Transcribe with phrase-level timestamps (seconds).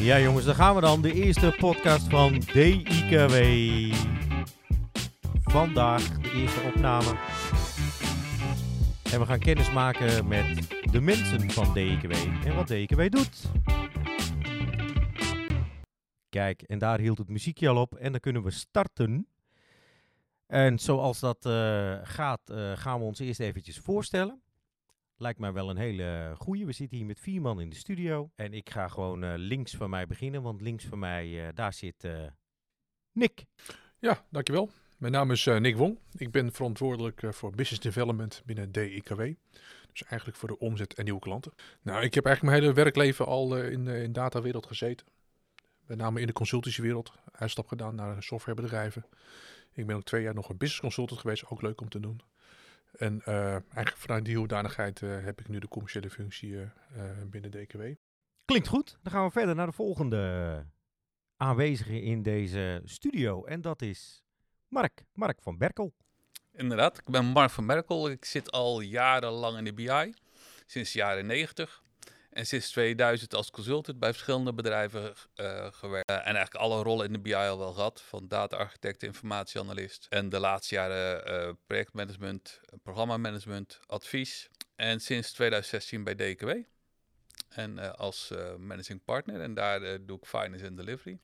[0.00, 1.02] Ja jongens, dan gaan we dan.
[1.02, 3.34] De eerste podcast van DIKW.
[5.42, 7.16] Vandaag de eerste opname.
[9.12, 12.12] En we gaan kennis maken met de mensen van DIKW
[12.44, 13.44] en wat DIKW doet.
[16.28, 19.26] Kijk, en daar hield het muziekje al op en dan kunnen we starten.
[20.46, 24.40] En zoals dat eh, gaat, eh, gaan we ons eerst eventjes voorstellen.
[25.22, 26.66] Lijkt mij wel een hele goeie.
[26.66, 28.30] We zitten hier met vier man in de studio.
[28.34, 31.72] En ik ga gewoon eh, links van mij beginnen, want links van mij, eh, daar
[31.72, 32.26] zit eh,
[33.12, 33.44] Nick.
[33.98, 34.70] Ja, dankjewel.
[34.98, 35.98] Mijn naam is Nick Wong.
[36.16, 39.20] Ik ben verantwoordelijk voor business development binnen DIKW.
[39.92, 41.52] Dus eigenlijk voor de omzet en nieuwe klanten.
[41.82, 45.06] Nou, ik heb eigenlijk mijn hele werkleven al in de in datawereld gezeten.
[45.86, 47.12] Met name in de consultancywereld.
[47.32, 49.04] Uitstap gedaan naar softwarebedrijven.
[49.72, 51.46] Ik ben ook twee jaar nog een business consultant geweest.
[51.46, 52.20] Ook leuk om te doen.
[52.92, 57.26] En eh, eigenlijk vanuit die hoedanigheid eh, heb ik nu de commerciële functie eh, eh,
[57.26, 57.82] binnen DKW.
[58.44, 58.98] Klinkt goed.
[59.02, 60.66] Dan gaan we verder naar de volgende
[61.36, 63.44] aanwezige in deze studio.
[63.44, 64.22] En dat is
[64.68, 65.04] Mark.
[65.12, 65.94] Mark van Berkel.
[66.52, 68.10] Inderdaad, ik ben Mark van Merkel.
[68.10, 70.14] Ik zit al jarenlang in de BI,
[70.66, 71.82] sinds de jaren 90.
[72.30, 76.10] En sinds 2000 als consultant bij verschillende bedrijven eh, gewerkt.
[76.10, 78.00] Eh, en eigenlijk alle rollen in de BI al wel gehad.
[78.00, 80.06] Van data-architect, informatieanalist.
[80.08, 84.48] En de laatste jaren eh, projectmanagement, programmamanagement, advies.
[84.76, 86.50] En sinds 2016 bij DKW.
[87.48, 89.40] En als managing partner.
[89.40, 91.18] En daar doe ik finance en delivery.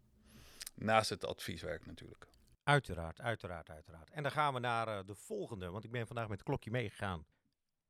[0.75, 2.27] Naast het advieswerk natuurlijk.
[2.63, 4.11] Uiteraard, uiteraard, uiteraard.
[4.11, 7.27] En dan gaan we naar de volgende, want ik ben vandaag met het klokje meegegaan.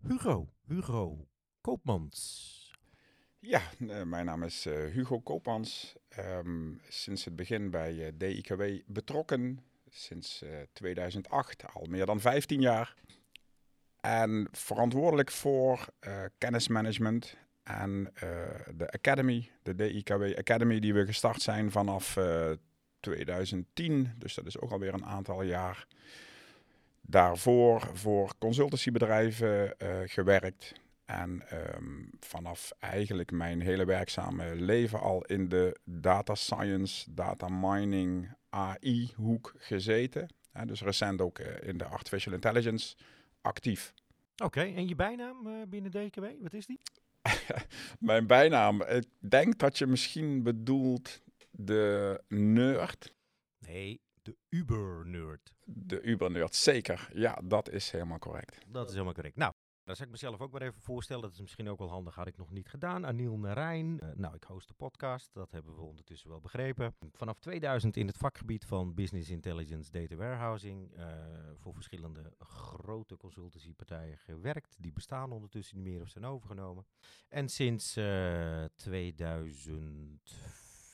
[0.03, 1.29] Hugo, Hugo
[1.61, 2.66] Koopmans.
[3.49, 5.95] Ja, eh, mijn naam is eh, Hugo Koopmans.
[6.09, 9.61] Ehm, sinds het begin bij eh, DIKW betrokken.
[9.91, 12.95] Sinds eh, 2008, al meer dan 15 jaar.
[14.01, 15.89] En verantwoordelijk voor
[16.39, 18.13] kennismanagement en
[18.77, 22.51] de Academy, de DIKW Academy, die we gestart zijn vanaf eh,
[23.01, 24.13] 2010.
[24.19, 25.87] Dus dat is ook alweer een aantal jaar.
[27.01, 29.75] Daarvoor voor consultancybedrijven
[30.05, 30.73] gewerkt.
[31.07, 38.29] En ehm, vanaf eigenlijk mijn hele werkzame leven al in de data science, data mining,
[38.49, 40.29] AI hoek gezeten.
[40.65, 42.97] Dus recent ook eh, in de artificial intelligence
[43.41, 43.93] actief.
[44.45, 46.81] Oké, en je bijnaam eh, binnen DKW, wat is die?
[47.99, 53.15] Mijn bijnaam, ik denk dat je misschien bedoelt de nerd.
[53.59, 55.53] Nee, de Uber-nerd.
[55.65, 57.09] De Uber-nerd, zeker.
[57.13, 58.59] Ja, dat is helemaal correct.
[58.67, 59.37] Dat is helemaal correct.
[59.37, 59.53] Nou,
[59.87, 61.23] dan zou ik mezelf ook maar even voorstellen.
[61.23, 63.07] Dat is misschien ook wel handig, had ik nog niet gedaan.
[63.07, 64.01] Aniel Narijn.
[64.01, 65.35] Eh, nou, ik host de podcast.
[65.35, 66.95] Dat hebben we ondertussen wel begrepen.
[67.13, 70.95] Vanaf 2000 in het vakgebied van Business Intelligence Data Warehousing.
[70.95, 71.07] Eh,
[71.57, 74.77] voor verschillende grote consultancypartijen gewerkt.
[74.79, 76.87] Die bestaan ondertussen niet meer of zijn overgenomen.
[77.29, 78.65] En sinds uh,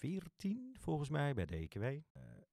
[0.03, 1.83] 14 volgens mij bij DKW.
[1.83, 2.01] Eh,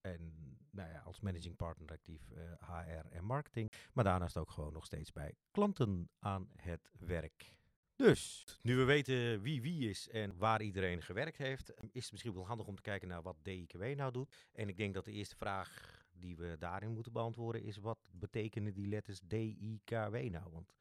[0.01, 0.33] en
[0.71, 3.71] nou ja, als managing partner actief eh, HR en marketing.
[3.93, 7.57] Maar daarnaast ook gewoon nog steeds bij klanten aan het werk.
[7.95, 12.33] Dus, nu we weten wie wie is en waar iedereen gewerkt heeft, is het misschien
[12.33, 14.47] wel handig om te kijken naar wat DIKW nou doet.
[14.51, 18.73] En ik denk dat de eerste vraag die we daarin moeten beantwoorden is, wat betekenen
[18.73, 20.51] die letters DIKW nou?
[20.51, 20.73] Want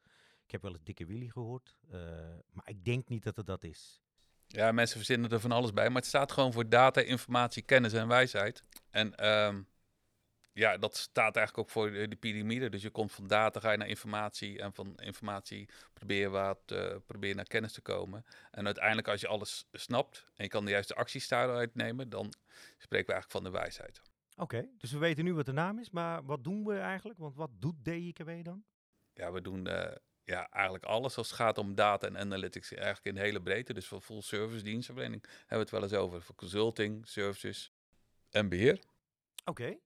[0.43, 1.99] ik heb wel eens dikke Willy gehoord, eh,
[2.51, 4.01] maar ik denk niet dat het dat is.
[4.51, 7.93] Ja, mensen verzinnen er van alles bij, maar het staat gewoon voor data, informatie, kennis
[7.93, 8.63] en wijsheid.
[8.89, 9.61] En ehm,
[10.53, 12.69] ja, dat staat eigenlijk ook voor de, de piramide.
[12.69, 16.59] Dus je komt van data, ga je naar informatie en van informatie probeer je wat,
[16.65, 18.25] eh, probeer naar kennis te komen.
[18.51, 22.33] En uiteindelijk als je alles snapt en je kan de juiste acties daaruit nemen, dan
[22.77, 24.01] spreken we eigenlijk van de wijsheid.
[24.35, 27.19] Oké, dus we weten nu wat de naam is, maar wat doen we eigenlijk?
[27.19, 28.63] Want wat doet DIKW dan?
[29.13, 29.95] Ja, we doen eh,
[30.29, 33.73] ja, eigenlijk alles als het gaat om data en analytics, eigenlijk in de hele breedte.
[33.73, 36.21] Dus voor full service dienstverlening hebben we het wel eens over.
[36.21, 37.71] Voor consulting, services
[38.29, 38.79] en beheer.
[39.45, 39.77] Oké,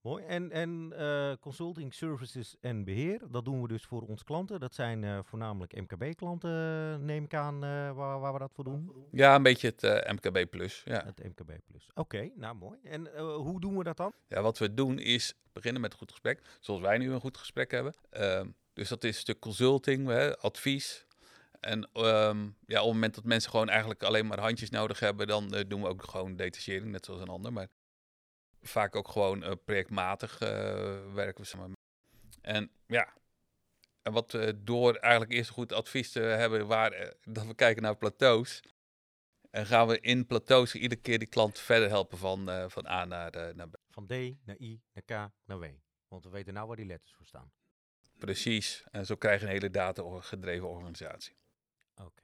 [0.00, 0.24] mooi.
[0.24, 4.60] En, en eh, consulting, services en beheer, dat doen we dus voor onze klanten.
[4.60, 8.92] Dat zijn eh, voornamelijk MKB-klanten, neem ik aan, eh, waar, waar we dat voor doen.
[9.12, 10.82] Ja, een beetje het MKB plus.
[10.84, 11.04] Ja.
[11.04, 11.90] Het MKB Plus.
[11.94, 12.78] Oké, nou mooi.
[12.82, 14.12] En hoe doen we dat dan?
[14.28, 17.36] ja, wat we doen is beginnen met een goed gesprek, zoals wij nu een goed
[17.36, 17.94] gesprek hebben.
[18.80, 21.06] Dus dat is een stuk consulting, hè, advies.
[21.60, 25.26] En ehm, ja, op het moment dat mensen gewoon eigenlijk alleen maar handjes nodig hebben,
[25.26, 27.52] dan eh, doen we ook gewoon detachering, net zoals een ander.
[27.52, 27.68] Maar
[28.62, 30.48] vaak ook gewoon eh, projectmatig eh,
[31.14, 31.72] werken we.
[32.40, 33.14] En ja,
[34.02, 38.62] en wat door eigenlijk eerst goed advies te hebben, waar dat we kijken naar plateaus.
[39.50, 43.54] En gaan we in plateaus iedere keer die klant verder helpen van, van A naar,
[43.54, 43.76] naar B.
[43.90, 44.10] Van D
[44.44, 45.64] naar I naar K naar W.
[46.08, 47.52] Want we weten nou waar die letters voor staan.
[48.20, 48.84] Precies.
[48.90, 51.34] En zo krijg je een hele data-gedreven organisatie.
[51.96, 52.22] Oké.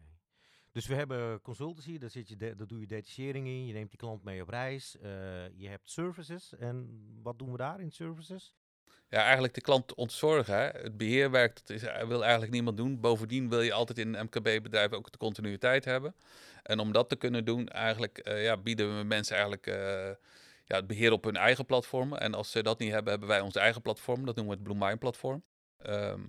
[0.72, 3.90] Dus we hebben consultancy, daar, zit je de- daar doe je detachering in, je neemt
[3.90, 4.96] die klant mee op reis.
[4.98, 5.10] eh,
[5.58, 8.54] je hebt services en wat doen we daar in services?
[9.08, 10.54] Ja, eigenlijk de klant ontzorgen.
[10.54, 10.62] Hè?
[10.66, 13.00] Het beheerwerk dat is, eh, wil eigenlijk niemand doen.
[13.00, 16.14] Bovendien wil je altijd in een MKB-bedrijf ook de continuïteit hebben.
[16.62, 19.66] En om dat te kunnen doen, eigenlijk eh, ja, bieden we mensen eigenlijk
[20.64, 22.14] ja, het beheer op hun eigen platform.
[22.14, 24.24] En als ze dat niet hebben, hebben wij ons eigen platform.
[24.26, 25.42] Dat noemen we het Blue Mind platform.
[25.86, 26.26] Ehm,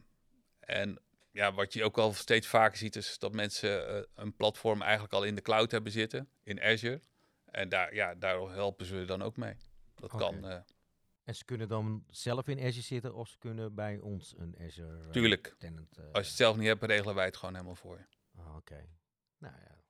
[0.59, 1.00] en
[1.31, 5.13] ja, wat je ook al steeds vaker ziet, is dat mensen eh, een platform eigenlijk
[5.13, 7.01] al in de cloud hebben zitten, in Azure.
[7.45, 9.56] En daar, ja, daar helpen ze dan ook mee.
[9.95, 10.59] Dat kan, eh,
[11.24, 15.04] En ze kunnen dan zelf in Azure zitten of ze kunnen bij ons een Azure
[15.04, 15.56] eh, tuurlijk.
[15.57, 15.98] tenant...
[15.98, 18.06] Als je het zelf niet hebt, regelen wij het gewoon helemaal voor je.
[18.42, 18.89] Ah, Oké.
[19.38, 19.81] Nou ja.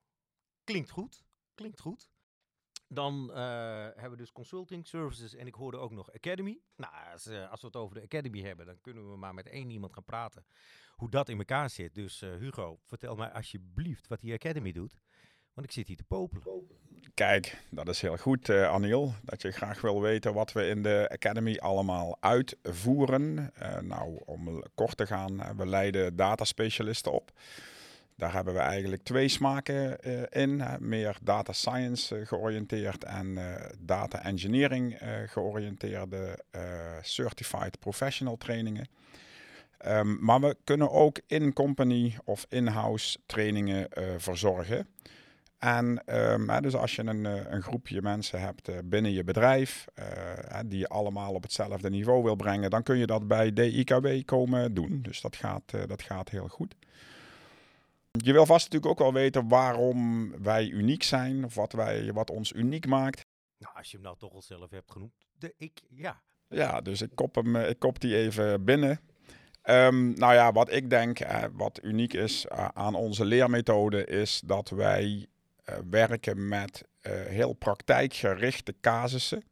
[0.64, 1.24] Klinkt goed.
[1.56, 2.10] Klinkt goed.
[2.90, 3.38] Dan eh,
[3.84, 6.60] hebben we dus consulting services en ik hoorde ook nog Academy.
[6.76, 9.48] Nou, als, eh, als we het over de Academy hebben, dan kunnen we maar met
[9.48, 10.46] één iemand gaan praten.
[10.96, 11.96] Hoe dat in elkaar zit.
[11.96, 14.98] Dus eh, Hugo, vertel mij alsjeblieft wat die Academy doet.
[15.54, 16.44] Want ik zit hier te popelen.
[17.14, 19.14] Kijk, dat is heel goed, eh Aniel.
[19.24, 23.54] Dat je graag wil weten wat we in de Academy allemaal uitvoeren.
[23.82, 27.32] Nou, om kort te gaan, we leiden dataspecialisten op.
[28.18, 30.64] Daar hebben we eigenlijk twee smaken eh, in.
[30.80, 36.40] meer data science eh, georiënteerd en eh, data engineering georiënteerde
[37.02, 38.88] certified professional trainingen.
[39.78, 43.88] Ehm, maar we kunnen ook in-company of in-house trainingen
[44.18, 44.88] verzorgen.
[45.60, 49.86] En ehm, hè, dus als je een, een groepje mensen hebt binnen je bedrijf,
[50.66, 54.74] die je allemaal op hetzelfde niveau wil brengen, dan kun je dat bij DIKW komen
[54.74, 55.00] doen.
[55.02, 56.76] Dus dat gaat, dat gaat heel goed.
[58.18, 62.30] Je wil vast natuurlijk ook wel weten waarom wij uniek zijn, of wat, wij, wat
[62.30, 63.26] ons uniek maakt.
[63.58, 65.28] Nou, als je hem nou toch al zelf hebt genoemd.
[65.38, 66.22] De, ik, ja.
[66.50, 69.00] Ja, dus ik kop, hem, eh, ik kop die even binnen.
[69.62, 74.42] Ehm, nou ja, wat ik denk, eh, wat uniek is eh, aan onze leermethode, is
[74.46, 75.28] dat wij
[75.90, 76.84] werken met
[77.28, 79.44] heel praktijkgerichte casussen.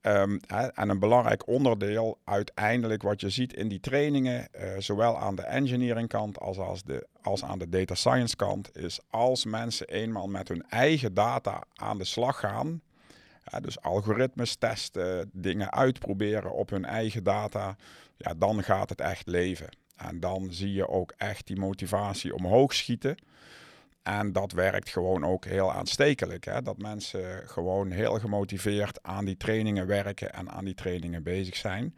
[0.00, 4.48] Ehm, hè, en een belangrijk onderdeel uiteindelijk wat je ziet in die trainingen,
[4.78, 9.00] zowel aan de engineering kant als, als, de, als aan de data science kant, is
[9.10, 12.82] als mensen eenmaal met hun eigen data aan de slag gaan,
[13.50, 17.76] ja, dus algoritmes testen, dingen uitproberen op hun eigen data,
[18.16, 19.68] ja, dan gaat het echt leven.
[19.96, 23.16] En dan zie je ook echt die motivatie omhoog schieten.
[24.02, 26.44] En dat werkt gewoon ook heel aanstekelijk.
[26.44, 26.62] Hè?
[26.62, 31.96] Dat mensen gewoon heel gemotiveerd aan die trainingen werken en aan die trainingen bezig zijn.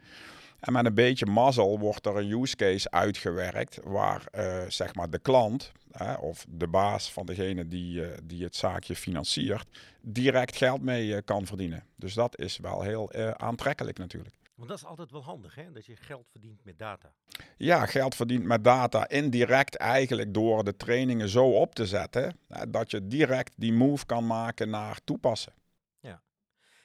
[0.65, 5.09] En met een beetje mazzel wordt er een use case uitgewerkt waar eh, zeg maar
[5.09, 9.67] de klant hè, of de baas van degene die, eh, die het zaakje financiert
[10.01, 11.83] direct geld mee eh, kan verdienen.
[11.95, 14.35] Dus dat is wel heel aantrekkelijk natuurlijk.
[14.55, 15.71] Want dat is altijd wel handig, hè?
[15.71, 17.11] Dat je geld verdient met data.
[17.57, 22.69] Ja, geld verdient met data indirect eigenlijk door de trainingen zo op te zetten hè,
[22.69, 25.53] dat je direct die move kan maken naar toepassen.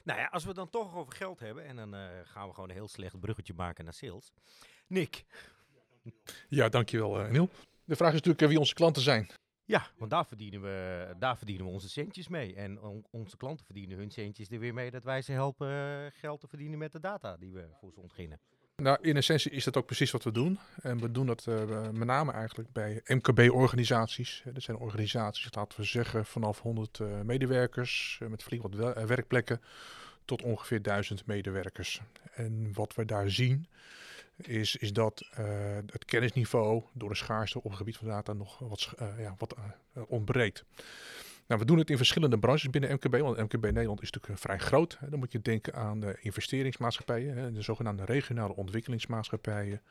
[0.03, 2.69] Nou ja, als we dan toch over geld hebben, en dan eh, gaan we gewoon
[2.69, 4.33] een heel slecht bruggetje maken naar sales.
[4.87, 5.25] Nick,
[6.49, 7.49] Ja, dankjewel uh, Neil.
[7.85, 9.29] De vraag is natuurlijk eh, wie onze klanten zijn.
[9.65, 12.55] ja, want daar verdienen we, daar verdienen we onze centjes mee.
[12.55, 16.41] En on- onze klanten verdienen hun centjes er weer mee dat wij ze helpen geld
[16.41, 18.41] te verdienen met de data die we voor ze ontginnen.
[18.81, 20.59] Nou, in essentie is dat ook precies wat we doen.
[20.83, 24.43] En we doen dat eh, met name eigenlijk bij MKB-organisaties.
[24.53, 29.05] Dat zijn organisaties, laten we zeggen, vanaf 100 eh, medewerkers eh, met flink wat eh,
[29.05, 29.61] werkplekken
[30.25, 32.01] tot ongeveer 1000 medewerkers.
[32.35, 33.67] En wat we daar zien
[34.47, 35.45] is, is dat eh,
[35.87, 39.55] het kennisniveau door de schaarste op het gebied van data nog wat, eh, ja, wat
[39.55, 40.65] eh, ontbreekt.
[41.51, 44.47] Nou, we doen het in verschillende branches binnen MKB, want MKB Nederland is natuurlijk eh,
[44.47, 44.99] vrij groot.
[45.09, 49.83] Dan moet je denken aan de investeringsmaatschappijen, hè, de zogenaamde regionale ontwikkelingsmaatschappijen,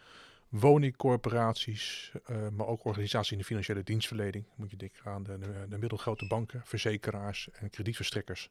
[0.50, 4.44] woningcorporaties, eh, maar ook organisaties in de financiële dienstverlening.
[4.46, 8.50] Dan moet je denken aan de, de, de middelgrote banken, verzekeraars en kredietverstrekkers.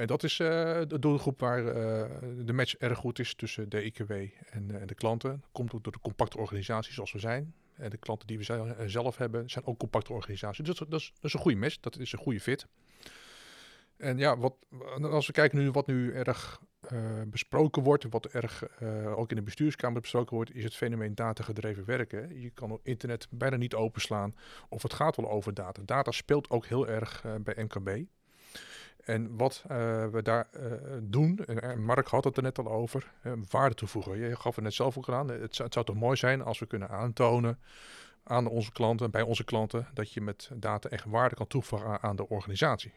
[0.00, 0.48] En dat is eh,
[0.88, 2.10] de doelgroep waar eh,
[2.44, 4.12] de match erg goed is tussen de IKW
[4.50, 5.42] en, eh, de klanten.
[5.52, 7.54] Komt ook door de compacte organisaties zoals we zijn.
[7.80, 10.64] En de klanten die we eh, zelf hebben zijn ook compacte organisaties.
[10.64, 12.66] Dus dat, is, een goede match, dat is een goede fit.
[13.96, 14.54] En ja, wat,
[15.02, 19.36] als we kijken nu wat nu erg eh, besproken wordt, wat erg eh, ook in
[19.36, 22.40] de bestuurskamer besproken wordt, is het fenomeen datagedreven werken.
[22.40, 24.34] Je kan op internet bijna niet openslaan
[24.68, 25.82] of het gaat wel over data.
[25.84, 28.04] Data speelt ook heel erg eh, bij MKB.
[29.10, 30.62] En wat eh, we daar eh,
[31.02, 34.18] doen, en Mark had het er net al over, eh, waarde toevoegen.
[34.18, 35.28] Je gaf het net zelf ook aan.
[35.28, 37.58] Het het zou toch mooi zijn als we kunnen aantonen
[38.22, 42.16] aan onze klanten, bij onze klanten, dat je met data echt waarde kan toevoegen aan
[42.16, 42.92] de organisatie.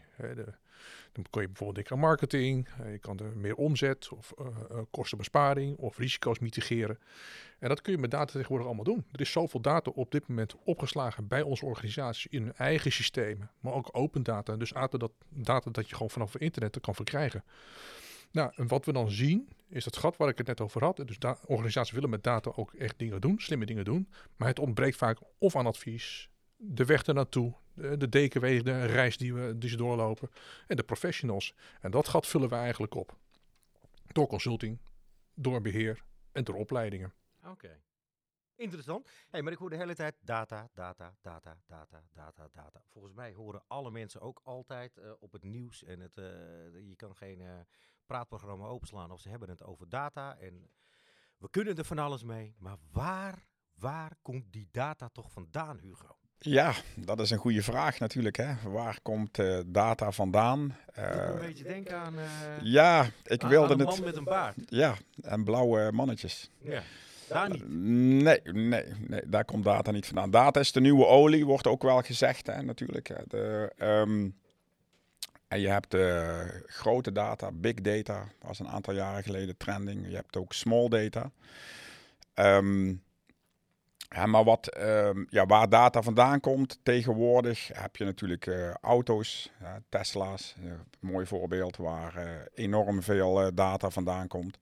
[1.12, 4.48] Dan kun je bijvoorbeeld denken aan marketing, eh, je kan er meer omzet of uh,
[4.92, 7.00] kostenbesparing of risico's mitigeren.
[7.60, 9.06] En dat kun je met data tegenwoordig allemaal doen.
[9.12, 13.51] Er is zoveel data op dit moment opgeslagen bij onze organisatie in hun eigen systemen,
[13.60, 14.56] maar ook open data.
[14.56, 17.44] Dus data dat, data dat je gewoon vanaf het internet kan verkrijgen.
[18.34, 20.96] Nou, en wat we dan zien, is dat gat waar ik het net over had.
[21.06, 24.10] Dus organisaties willen met data ook echt dingen doen, slimme dingen doen.
[24.36, 29.18] Maar het ontbreekt vaak of aan advies, de weg ernaartoe, de, de DKW, de reis
[29.18, 30.30] die, we, die ze doorlopen
[30.68, 31.56] en de professionals.
[31.82, 33.18] En dat gat vullen we eigenlijk op.
[34.08, 34.80] Door consulting,
[35.34, 37.13] door beheer en door opleidingen.
[37.46, 37.82] Oké.
[38.56, 39.10] Interessant.
[39.30, 42.84] Hey, maar ik hoor de hele tijd data, data, data, data, data, data.
[42.90, 46.25] Volgens mij horen alle mensen ook altijd uh, op het nieuws en het, uh,
[46.88, 47.52] je kan geen uh,
[48.05, 50.69] praatprogramma openslaan of ze hebben het over data en
[51.38, 52.55] we kunnen er van alles mee.
[52.57, 53.48] Maar waar,
[53.79, 56.17] waar komt die data toch vandaan, Hugo?
[56.38, 58.38] Ja, dat is een goede vraag natuurlijk.
[58.38, 58.53] Hè.
[58.69, 60.75] Waar komt uh, data vandaan?
[60.98, 62.13] Uh, een beetje denken aan.
[62.13, 62.24] Uh,
[62.62, 63.95] ja, ik aan, wilde aan een het.
[63.95, 64.57] man met een baard.
[64.65, 66.51] Ja, en blauwe mannetjes.
[66.62, 66.81] Ja.
[67.27, 67.69] Daar niet.
[67.69, 70.31] Nee, nee, nee, daar komt data niet vandaan.
[70.31, 73.15] Data is de nieuwe olie, wordt ook wel gezegd, hè, natuurlijk.
[73.27, 74.36] De, um,
[75.60, 80.07] je hebt uh, grote data, big data, was een aantal jaren geleden trending.
[80.07, 81.31] Je hebt ook small data.
[82.36, 83.03] Um,
[84.10, 89.51] ja, maar wat, um, ja, waar data vandaan komt tegenwoordig, heb je natuurlijk uh, auto's,
[89.89, 94.60] Tesla's, een mooi voorbeeld waar uh, enorm veel data vandaan komt.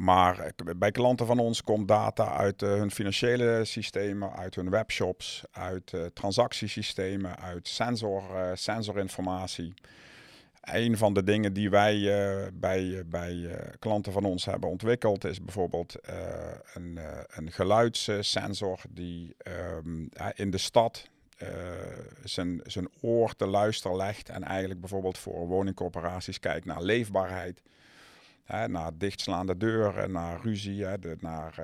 [0.00, 5.94] Maar bij klanten van ons komt data uit hun financiële systemen, uit hun webshops, uit
[6.14, 8.22] transactiesystemen, uit sensor,
[8.54, 9.74] sensorinformatie.
[10.60, 12.00] Een van de dingen die wij
[12.54, 15.94] bij, bij klanten van ons hebben ontwikkeld is bijvoorbeeld
[16.74, 19.36] een, een geluidssensor die
[19.76, 21.08] um, in de stad
[22.24, 27.62] zijn, zijn oor te luisteren legt en eigenlijk bijvoorbeeld voor woningcorporaties kijkt naar leefbaarheid.
[28.50, 31.54] Hè, naar dichtslaande deuren, naar ruzie, hè, naar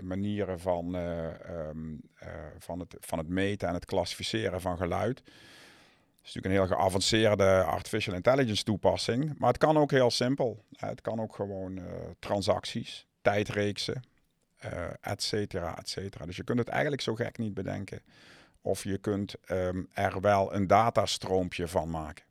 [0.00, 2.00] manieren van, um,
[2.58, 5.18] van, het, van het meten en het klassificeren van geluid.
[5.18, 9.38] Het is natuurlijk een heel geavanceerde artificial intelligence toepassing.
[9.38, 10.64] Maar het kan ook heel simpel.
[10.76, 11.80] Het kan ook gewoon
[12.18, 14.02] transacties, tijdreeksen,
[14.64, 16.26] uh, et cetera, et cetera.
[16.26, 18.02] Dus je kunt het eigenlijk zo gek niet bedenken.
[18.60, 22.24] Of je kunt um, er wel een datastroompje van maken.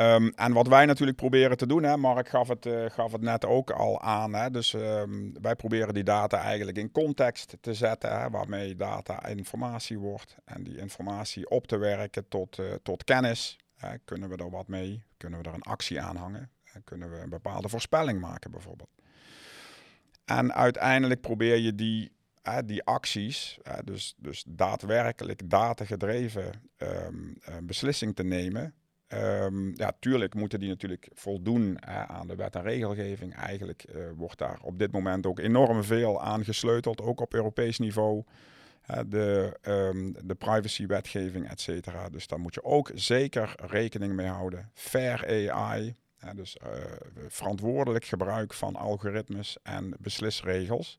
[0.00, 3.20] Um, en wat wij natuurlijk proberen te doen, hè, Mark gaf het, uh, gaf het
[3.20, 4.34] net ook al aan.
[4.34, 9.26] Hè, dus um, wij proberen die data eigenlijk in context te zetten, hè, waarmee data
[9.26, 10.36] informatie wordt.
[10.44, 13.56] En die informatie op te werken tot, uh, tot kennis.
[13.76, 15.04] Hè, kunnen we er wat mee?
[15.16, 16.50] Kunnen we er een actie aan hangen?
[16.84, 18.90] Kunnen we een bepaalde voorspelling maken bijvoorbeeld?
[20.24, 22.12] En uiteindelijk probeer je die,
[22.64, 28.74] die acties, dus, dus daadwerkelijk datagedreven um, uh, beslissing te nemen
[29.14, 33.34] Um, ja, tuurlijk moeten die natuurlijk voldoen hè, aan de wet en regelgeving.
[33.34, 37.78] Eigenlijk uh, wordt daar op dit moment ook enorm veel aan gesleuteld, ook op Europees
[37.78, 38.24] niveau.
[38.90, 42.08] Uh, de, um, de privacywetgeving, et cetera.
[42.08, 44.70] Dus daar moet je ook zeker rekening mee houden.
[44.74, 46.68] Fair AI, hè, dus uh,
[47.28, 50.98] verantwoordelijk gebruik van algoritmes en beslisregels.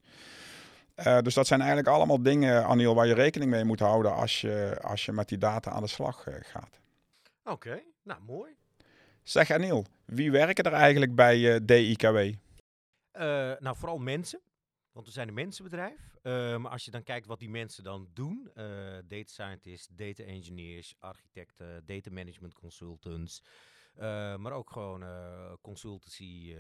[0.96, 4.41] Uh, dus dat zijn eigenlijk allemaal dingen, Aniel, waar je rekening mee moet houden als
[4.41, 6.82] je, als je met die data aan de slag gaat.
[7.45, 8.55] Oké, okay, nou mooi.
[9.23, 12.17] Zeg Aniel, wie werken er eigenlijk bij uh, DIKW?
[12.17, 12.33] Uh,
[13.59, 14.41] nou, vooral mensen.
[14.91, 16.15] Want we zijn een mensenbedrijf.
[16.21, 18.51] Uh, maar als je dan kijkt wat die mensen dan doen.
[19.07, 23.43] data scientists, data engineers, architecten, data management consultants.
[24.38, 25.05] maar ook gewoon
[25.62, 26.55] consultancy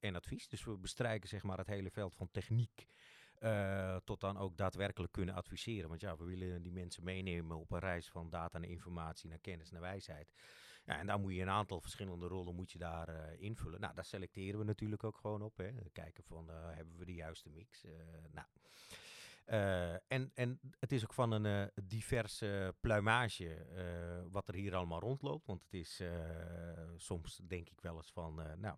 [0.00, 0.48] en advies.
[0.48, 2.86] Dus we bestrijken zeg maar het hele veld van techniek.
[3.40, 5.88] Uh, tot dan ook daadwerkelijk kunnen adviseren.
[5.88, 9.38] Want ja, we willen die mensen meenemen op een reis van data en informatie naar
[9.38, 10.32] kennis naar wijsheid.
[10.84, 13.80] Ja, en daar moet je een aantal verschillende rollen moet je daar uh, invullen.
[13.80, 15.56] Nou, daar selecteren we natuurlijk ook gewoon op.
[15.56, 15.70] Hè.
[15.92, 17.84] Kijken van, uh, hebben we de juiste mix?
[18.30, 18.46] nou.
[20.08, 23.66] en, en het is ook van een diverse pluimage
[24.30, 25.46] wat er hier allemaal rondloopt.
[25.46, 26.02] Want het is
[26.96, 28.76] soms denk ik wel eens van, nou...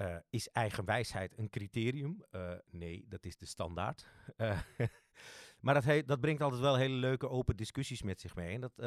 [0.00, 2.24] Uh, is eigen wijsheid een criterium?
[2.32, 4.06] Uh, nee, dat is de standaard.
[4.36, 4.60] Uh,
[5.60, 8.54] maar dat, dat, brengt altijd wel hele leuke open discussies met zich mee.
[8.54, 8.78] En dat,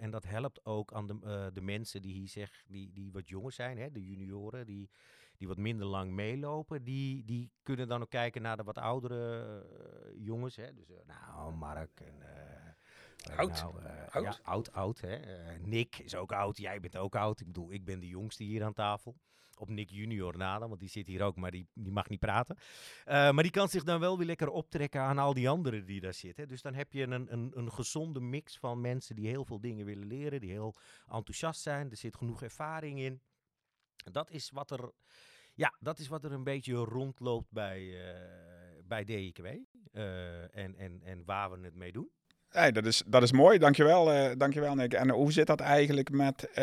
[0.00, 3.52] en dat helpt ook aan de, de mensen die hier zeg, die, die wat jonger
[3.52, 4.90] zijn, hè, de junioren, die,
[5.36, 6.84] die wat minder lang meelopen.
[6.84, 9.66] Die, die kunnen dan ook kijken naar de wat oudere
[10.16, 10.56] jongens.
[10.56, 10.74] Hè.
[10.74, 12.72] Dus nou, Mark en Eh,
[13.30, 13.62] Oud?
[13.62, 14.24] nou, eh, Oud?
[14.24, 15.00] Ja, oud, oud.
[15.00, 15.16] Hè?
[15.16, 16.56] Eh, Nick is ook oud.
[16.56, 17.40] Jij bent ook oud.
[17.40, 19.16] Ik bedoel, ik ben de jongste hier aan tafel.
[19.58, 22.20] Op Nick junior na dan, want die zit hier ook, maar die, die mag niet
[22.20, 22.56] praten.
[23.04, 26.00] Eh, maar die kan zich dan wel weer lekker optrekken aan al die anderen die
[26.00, 26.48] daar zitten.
[26.48, 29.86] Dus dan heb je een, een, een gezonde mix van mensen die heel veel dingen
[29.86, 30.74] willen leren, die heel
[31.06, 31.90] enthousiast zijn.
[31.90, 33.20] Er zit genoeg ervaring in.
[34.12, 34.92] Dat is wat er,
[35.54, 39.46] ja, dat is wat er een beetje rondloopt bij, eh, bij DIKW.
[39.92, 42.10] Eh, en, en, en waar we het mee doen.
[42.56, 44.92] Hey, dat, is, dat is mooi, dankjewel, eh dankjewel Nick.
[44.92, 46.54] En hoe zit dat eigenlijk met eh,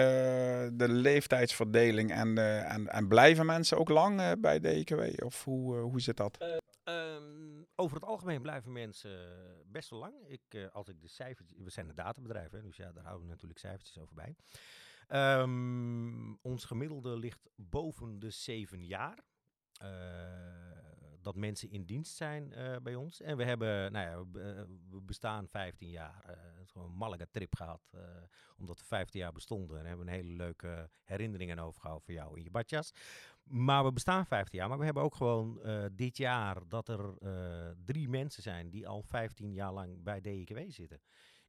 [0.74, 2.12] de leeftijdsverdeling?
[2.12, 5.26] En, eh, en, en blijven mensen ook lang bij DKW?
[5.26, 6.38] Of hoe, hoe zit dat?
[6.84, 9.20] Ehm, over het algemeen blijven mensen
[9.66, 10.14] best wel lang.
[10.28, 13.32] Ik, als ik de cijfertjes, we zijn een databedrijf, hè, dus ja, daar houden we
[13.32, 14.36] natuurlijk cijfertjes over bij.
[15.08, 19.18] Ehm, ons gemiddelde ligt boven de zeven jaar.
[21.24, 23.22] Dat mensen in dienst zijn eh, bij ons.
[23.22, 26.24] En we hebben, nou ja, we, eh, bestaan 15 jaar.
[26.26, 27.82] het is gewoon een Malaga trip gehad.
[27.92, 28.00] eh,
[28.58, 29.80] omdat we 15 jaar bestonden.
[29.80, 32.94] En hebben een hele leuke herinneringen overgehouden voor jou in je badjas.
[33.44, 34.70] Maar we bestaan 15 jaar.
[34.70, 35.62] Maar we hebben ook gewoon
[35.92, 37.18] dit jaar dat er
[37.86, 41.02] drie mensen zijn die al 15 jaar lang bij DIKW zitten.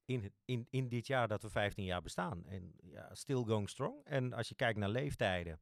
[0.04, 2.46] In, in, in dit jaar dat we 15 jaar bestaan.
[2.46, 4.04] En ja, still going strong.
[4.04, 5.60] En als je kijkt naar leeftijden.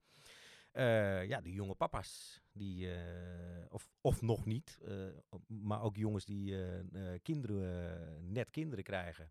[0.72, 2.40] Eh, ja, de jonge papa's.
[2.52, 4.78] Die, eh, of, of nog niet.
[4.84, 4.94] eh,
[5.46, 6.56] maar ook jongens die
[7.22, 9.30] kinderen, net kinderen krijgen.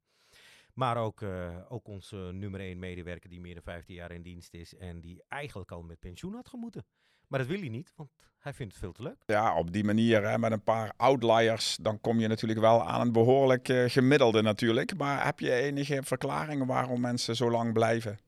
[0.74, 1.22] Maar ook,
[1.70, 4.78] ook onze nummer 1 medewerker die meer dan 15 jaar in dienst is.
[4.78, 6.86] En die eigenlijk al met pensioen had gemoeten.
[7.32, 9.24] Maar dat wil hij niet, want hij vindt het veel te leuk.
[9.26, 13.02] Ja, op die manier hè, met een paar outliers, dan kom je natuurlijk wel aan
[13.02, 14.98] een behoorlijk eh, gemiddelde natuurlijk.
[14.98, 18.20] Maar heb je enige verklaring waarom mensen zo lang blijven?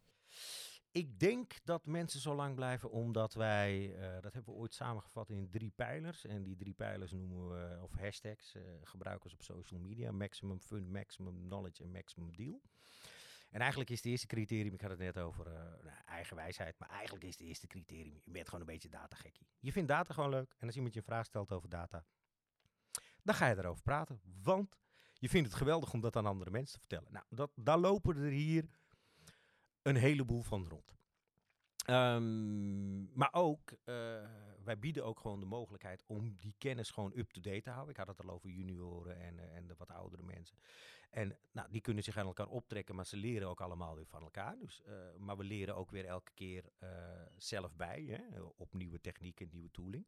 [0.94, 5.30] Ik denk dat mensen zo lang blijven omdat wij, eh, dat hebben we ooit samengevat
[5.30, 6.26] in drie pijlers.
[6.26, 10.12] En die drie pijlers noemen we, of hashtags, eh gebruiken we op social media.
[10.12, 12.62] Maximum fun, maximum knowledge en maximum deal.
[13.50, 15.46] En eigenlijk is het eerste criterium, ik had het net over
[15.84, 19.48] nou, eigen wijsheid, maar eigenlijk is het eerste criterium, je bent gewoon een beetje datagekkie.
[19.60, 22.06] Je vindt data gewoon leuk en als iemand je een vraag stelt over data,
[23.24, 24.22] dan ga je erover praten.
[24.42, 24.78] Want
[25.14, 27.12] je vindt het geweldig om dat aan andere mensen te vertellen.
[27.12, 28.70] Nou, dat, daar lopen er hier
[29.84, 30.94] een heleboel van rond.
[31.86, 33.96] Ehm, maar ook, eh,
[34.64, 37.92] wij bieden ook gewoon de mogelijkheid om die kennis gewoon up-to-date te houden.
[37.92, 40.58] Ik had het al over junioren en, eh, en de wat oudere mensen.
[41.10, 44.22] En nou, die kunnen zich aan elkaar optrekken, maar ze leren ook allemaal weer van
[44.22, 44.58] elkaar.
[44.60, 46.72] Dus, eh, maar we leren ook weer elke keer
[47.38, 50.06] zelf bij, hè, op nieuwe technieken, nieuwe tooling.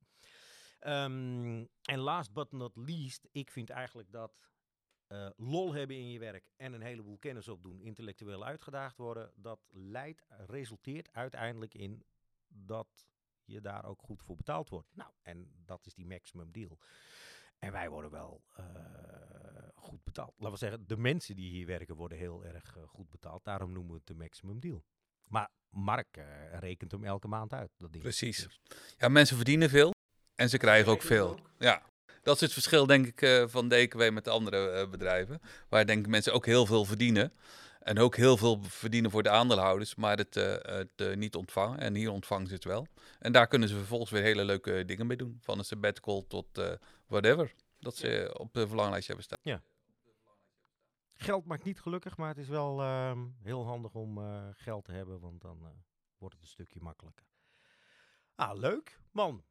[0.80, 4.40] Ehm, en last but not least, ik vind eigenlijk dat
[5.08, 9.60] eh, lol hebben in je werk en een heleboel kennis opdoen, intellectueel uitgedaagd worden, dat
[9.70, 12.04] leidt, resulteert uiteindelijk in
[12.48, 13.08] dat
[13.44, 14.96] je daar ook goed voor betaald wordt.
[14.96, 16.78] Nou, en dat is die maximum deal.
[17.60, 18.66] En wij worden wel eh,
[19.74, 20.34] goed betaald.
[20.38, 23.44] Laten we zeggen, de mensen die hier werken worden heel erg eh, goed betaald.
[23.44, 24.86] Daarom noemen we het de maximum deal.
[25.28, 26.20] Maar Mark
[26.52, 27.72] rekent hem elke maand uit.
[27.78, 28.04] Dat ding.
[28.04, 28.60] Precies.
[28.98, 29.94] Ja, mensen verdienen veel
[30.36, 31.40] en ze krijgen ook veel.
[31.58, 31.84] Ja,
[32.26, 35.42] dat is het verschil denk ik eh, van DKW met de andere eh, bedrijven.
[35.70, 37.34] Waar denk ik mensen ook heel veel verdienen.
[37.80, 41.80] En ook heel veel verdienen voor de aandeelhouders, maar het, eh, het niet ontvangen.
[41.80, 42.88] En hier ontvangen ze het wel.
[43.20, 45.38] En daar kunnen ze vervolgens weer hele leuke dingen mee doen.
[45.42, 46.48] Van een sabbatical tot
[47.08, 47.54] whatever.
[47.80, 49.62] Dat ze op de verlanglijstje hebben staan.
[51.14, 54.20] Geld maakt niet gelukkig, maar het is wel ehm, heel handig om
[54.54, 55.58] geld te hebben, want dan
[56.18, 57.26] wordt het een stukje makkelijker.
[58.36, 59.44] Ah, leuk, man.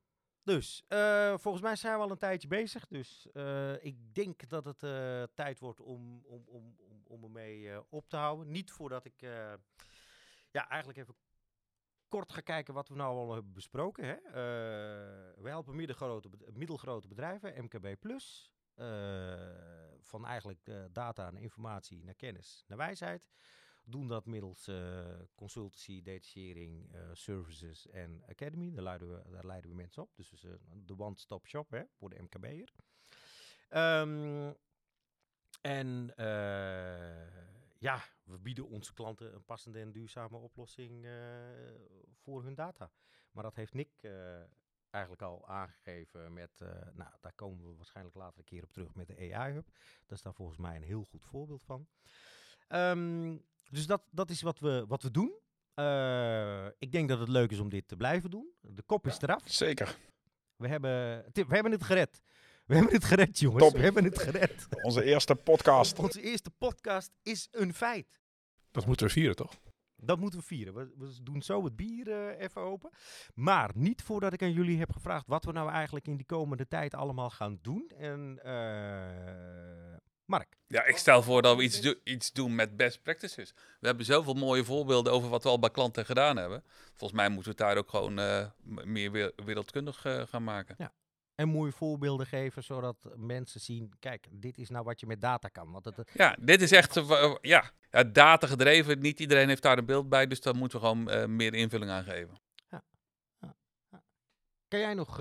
[0.44, 4.64] Dus, eh, volgens mij zijn we al een tijdje bezig, dus eh, ik denk dat
[4.64, 8.50] het eh, tijd wordt om, om, om, om, om ermee op te houden.
[8.50, 9.20] Niet voordat ik,
[10.50, 11.14] ja, eigenlijk even
[12.09, 14.04] kort ga kijken wat we nou al hebben besproken.
[14.04, 14.16] Hè?
[15.42, 17.96] We helpen middelgrote, middelgrote bedrijven, MKB+.
[18.00, 18.52] Plus.
[20.00, 23.28] Van eigenlijk data en informatie naar kennis, naar wijsheid.
[23.87, 28.70] Doen dat middels eh, consultancy, detachering, eh, services en academy.
[28.70, 30.16] Daar leiden, we, daar leiden we mensen op.
[30.16, 30.47] Dus
[30.85, 32.73] de one-stop shop hè, voor de MKB'er.
[33.68, 34.53] Ehm
[35.61, 37.44] en eh,
[37.79, 41.07] ja, we bieden onze klanten een passende en duurzame oplossing
[42.12, 42.90] voor hun data.
[43.31, 43.90] Maar dat heeft Nick
[44.90, 46.61] eigenlijk al aangegeven met,
[46.92, 49.66] nou, daar komen we waarschijnlijk later een keer op terug met de AI-hub.
[50.07, 51.88] Dat is daar volgens mij een heel goed voorbeeld van.
[52.66, 53.37] Ehm,
[53.70, 55.38] dus dat, dat is wat we, wat we doen.
[55.74, 58.53] Eh, ik denk dat het leuk is om dit te blijven doen.
[58.61, 59.42] De kop is eraf.
[59.44, 59.96] Zeker.
[60.57, 62.20] We hebben, Tim, we hebben het gered.
[62.66, 63.64] We hebben het gered, jongens.
[63.64, 63.72] Top.
[63.72, 64.66] We hebben het gered.
[64.83, 65.98] Onze eerste podcast.
[65.98, 68.20] Onze eerste podcast is een feit.
[68.70, 69.55] Dat moeten we vieren, toch?
[69.96, 70.74] Dat moeten we vieren.
[70.74, 72.90] We, we doen zo het bier eh, even open.
[73.35, 76.68] Maar niet voordat ik aan jullie heb gevraagd wat we nou eigenlijk in die komende
[76.68, 77.88] tijd allemaal gaan doen.
[77.88, 79.93] En eh,
[80.24, 80.56] Mark.
[80.66, 83.52] Ja, ik stel voor dat we iets, do- iets doen met best practices.
[83.80, 86.62] We hebben zoveel mooie voorbeelden over wat we al bij klanten gedaan hebben.
[86.94, 88.46] Volgens mij moeten we het daar ook gewoon eh,
[88.84, 90.92] meer we- wereldkundig eh, gaan maken.
[91.34, 95.48] En mooie voorbeelden geven, zodat mensen zien, kijk, dit is nou wat je met data
[95.48, 95.70] kan.
[95.72, 98.98] Want het, Ja, dit is echt eh, ja, ja, data gedreven.
[98.98, 102.04] Niet iedereen heeft daar een beeld bij, dus daar moeten we gewoon meer invulling aan
[102.04, 102.38] geven.
[104.68, 105.20] kan jij nog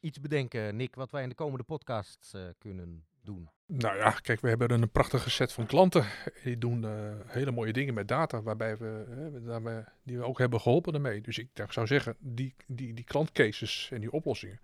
[0.00, 3.50] iets bedenken, Nick, wat wij in de komende podcast eh, kunnen doen?
[3.72, 6.06] Nou ja, kijk, we hebben een prachtige set van klanten.
[6.44, 9.04] Die doen eh, hele mooie dingen met data, waarbij we,
[9.64, 11.20] eh, die we ook hebben geholpen ermee.
[11.20, 14.60] Dus ik zou zeggen, die, die, die klantcases en die oplossingen.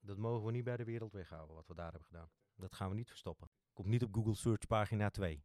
[0.00, 2.28] Dat mogen we niet bij de wereld weghouden, wat we daar hebben gedaan.
[2.56, 3.48] Dat gaan we niet verstoppen.
[3.72, 5.44] Komt niet op Google Search pagina 2.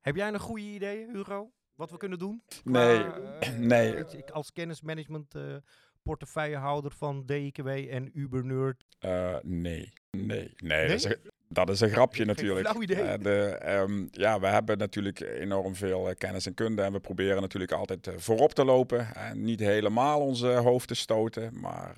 [0.00, 1.52] Heb jij nog goede ideeën, Hugo?
[1.74, 2.42] Wat we kunnen doen?
[2.64, 4.32] Nee, Qua, eh, nee.
[4.32, 5.56] als kennismanagement eh,
[6.02, 8.84] portefeuillehouder van DIKW en Ubernerd.
[8.98, 10.86] Eh, nee, nee, nee.
[10.86, 11.16] Dat, is een,
[11.48, 12.68] dat is een grapje natuurlijk.
[12.68, 13.02] flauw idee.
[13.02, 16.82] Eh, de, ehm, ja, we hebben natuurlijk enorm veel eh, kennis en kunde.
[16.82, 19.14] En we proberen natuurlijk altijd voorop te lopen.
[19.14, 21.60] En niet helemaal onze hoofd te stoten.
[21.60, 21.94] Maar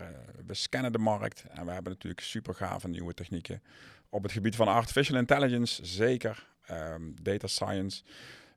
[0.47, 1.45] we scannen de markt.
[1.49, 3.63] En we hebben natuurlijk super gave nieuwe technieken.
[4.09, 6.51] Op het gebied van artificial intelligence zeker.
[6.67, 8.03] Ehm, data science.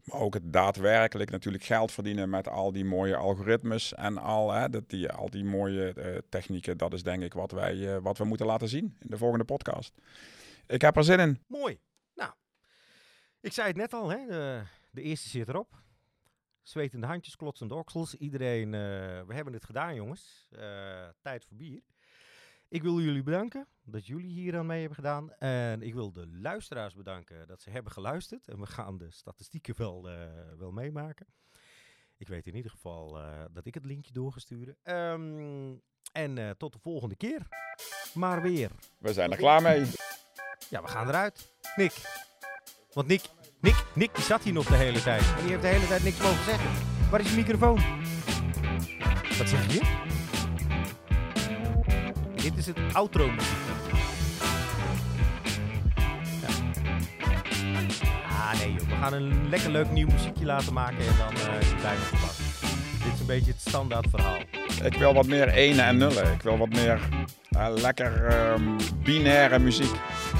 [0.05, 4.69] Maar ook het daadwerkelijk natuurlijk geld verdienen met al die mooie algoritmes en al, hè,
[4.69, 6.77] dat die, al die mooie eh, technieken.
[6.77, 9.45] Dat is denk ik wat, wij, eh, wat we moeten laten zien in de volgende
[9.45, 9.93] podcast.
[10.67, 11.43] Ik heb er zin in.
[11.47, 11.79] Mooi.
[12.13, 12.31] Nou,
[13.39, 15.83] ik zei het net al, hè, de, de eerste zit erop.
[16.63, 18.15] Zwetende handjes, klotsende oksels.
[18.15, 18.79] Iedereen, eh,
[19.27, 20.49] we hebben het gedaan, jongens.
[21.21, 21.81] Tijd voor bier.
[22.69, 25.33] Ik wil jullie bedanken dat jullie hier aan mee hebben gedaan.
[25.33, 28.47] En ik wil de luisteraars bedanken dat ze hebben geluisterd.
[28.47, 30.17] En we gaan de statistieken wel, eh,
[30.57, 31.27] wel meemaken.
[32.17, 34.77] Ik weet in ieder geval eh, dat ik het linkje door ga sturen.
[34.83, 35.75] Ehm,
[36.11, 37.47] en eh, tot de volgende keer.
[38.13, 38.71] Maar weer.
[38.97, 39.85] We zijn er klaar mee.
[40.69, 41.53] Ja, we gaan eruit.
[41.75, 41.93] Nick.
[42.93, 43.21] Want Nick,
[43.59, 45.33] Nick, Nick die zat hier nog de hele tijd.
[45.35, 47.09] En die heeft de hele tijd niks mogen zeggen.
[47.09, 47.79] Waar is je microfoon?
[49.37, 50.04] Wat zeg je?
[52.45, 53.57] Dit is het outro muziek.
[56.41, 56.47] Ja.
[58.29, 61.59] Ah nee joh, we gaan een lekker leuk nieuw muziekje laten maken en dan eh
[61.61, 62.37] is het bijna gepakt.
[63.03, 64.37] Dit is een beetje het standaard verhaal.
[64.83, 66.33] Ik wil wat meer ene en nullen.
[66.33, 66.99] Ik wil wat meer
[67.49, 69.95] eh, lekker ehm, binaire muziek.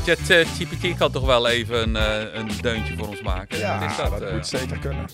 [0.06, 3.58] ChatGPT kan toch wel even een, eh, een deuntje voor ons maken?
[3.58, 4.10] Ja, Wat is dat?
[4.12, 4.34] dat eh?
[4.34, 5.06] moet zeker kunnen.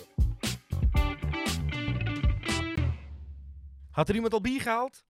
[3.92, 5.04] Had er iemand al bier gehaald?